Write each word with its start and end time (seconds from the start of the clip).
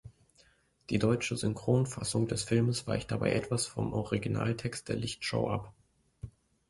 Die 0.89 0.97
deutsche 0.97 1.37
Synchronfassung 1.37 2.27
des 2.27 2.41
Filmes 2.43 2.87
weicht 2.87 3.11
dabei 3.11 3.33
etwas 3.33 3.67
vom 3.67 3.93
Originaltext 3.93 4.89
der 4.89 4.95
Lichtshow 4.95 5.47
ab. 5.47 5.75